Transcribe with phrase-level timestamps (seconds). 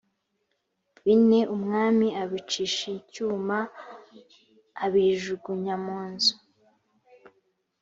[1.03, 3.57] bine umwami abicisha icyuma
[4.85, 6.35] abijugunya munzu